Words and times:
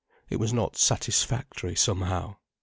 It 0.31 0.37
was 0.37 0.51
not 0.51 0.77
satisfactory, 0.77 1.75
somehow. 1.75 2.37